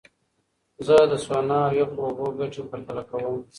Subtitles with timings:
[0.85, 3.37] زه د سونا او یخو اوبو ګټې پرتله کوم.